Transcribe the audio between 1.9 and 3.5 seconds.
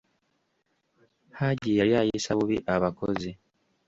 ayisa bubi abakozi.